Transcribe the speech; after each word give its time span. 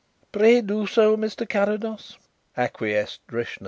"Pray 0.31 0.61
do 0.61 0.87
so, 0.87 1.15
Mr. 1.15 1.47
Carrados," 1.47 2.17
acquiesced 2.57 3.19
Drishna. 3.27 3.59